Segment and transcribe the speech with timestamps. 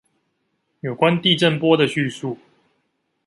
[0.79, 2.39] 有關地震波的敘述